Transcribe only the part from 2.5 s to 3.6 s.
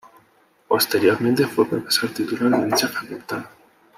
de dicha facultad.